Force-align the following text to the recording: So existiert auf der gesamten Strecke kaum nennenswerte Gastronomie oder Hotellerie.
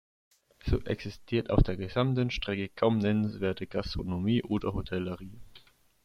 So 0.65 0.81
existiert 0.85 1.51
auf 1.51 1.61
der 1.61 1.77
gesamten 1.77 2.31
Strecke 2.31 2.69
kaum 2.69 2.97
nennenswerte 2.97 3.67
Gastronomie 3.67 4.41
oder 4.41 4.73
Hotellerie. 4.73 5.37